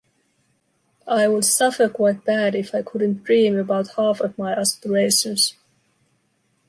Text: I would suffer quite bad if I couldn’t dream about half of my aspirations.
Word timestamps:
I 1.07 1.27
would 1.27 1.45
suffer 1.45 1.87
quite 1.87 2.25
bad 2.25 2.55
if 2.55 2.73
I 2.73 2.81
couldn’t 2.81 3.23
dream 3.23 3.55
about 3.55 3.97
half 3.97 4.19
of 4.19 4.35
my 4.35 4.51
aspirations. 4.53 5.53